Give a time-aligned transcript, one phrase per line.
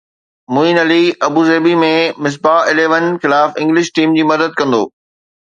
[0.55, 1.89] معين Ali Abu Dhabi ۾
[2.29, 4.83] Misbah اليون خلاف English team جي مدد ڪندو